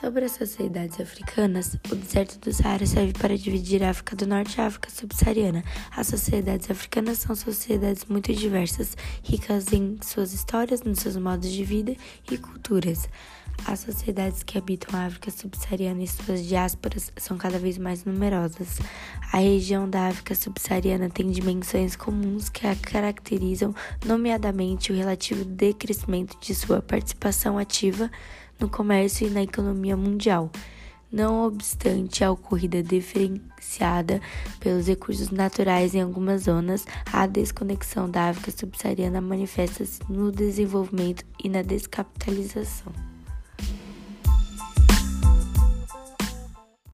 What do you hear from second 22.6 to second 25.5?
a caracterizam, nomeadamente o relativo